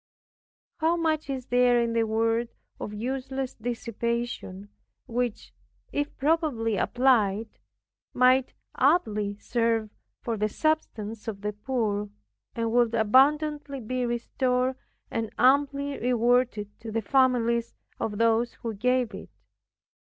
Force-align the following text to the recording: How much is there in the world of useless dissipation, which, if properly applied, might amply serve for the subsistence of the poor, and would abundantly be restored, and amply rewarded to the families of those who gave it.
How 0.79 0.95
much 0.97 1.29
is 1.29 1.45
there 1.45 1.79
in 1.79 1.93
the 1.93 2.05
world 2.07 2.47
of 2.79 2.91
useless 2.91 3.53
dissipation, 3.53 4.69
which, 5.05 5.53
if 5.91 6.17
properly 6.17 6.75
applied, 6.75 7.49
might 8.11 8.55
amply 8.75 9.37
serve 9.37 9.91
for 10.23 10.37
the 10.37 10.49
subsistence 10.49 11.27
of 11.27 11.41
the 11.41 11.53
poor, 11.53 12.09
and 12.55 12.71
would 12.71 12.95
abundantly 12.95 13.79
be 13.79 14.03
restored, 14.07 14.75
and 15.11 15.29
amply 15.37 15.99
rewarded 15.99 16.71
to 16.79 16.91
the 16.91 17.03
families 17.03 17.75
of 17.99 18.17
those 18.17 18.53
who 18.53 18.73
gave 18.73 19.13
it. 19.13 19.29